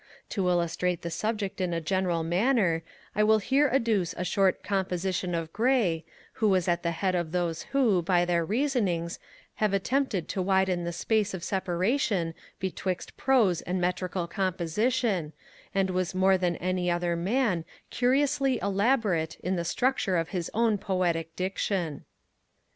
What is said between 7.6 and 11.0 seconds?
who, by their reasonings, have attempted to widen the